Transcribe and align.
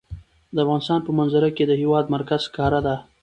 د 0.53 0.55
افغانستان 0.63 0.99
په 1.03 1.11
منظره 1.17 1.49
کې 1.55 1.63
د 1.67 1.71
هېواد 1.81 2.05
مرکز 2.15 2.41
ښکاره 2.49 2.79
ده. 2.87 2.95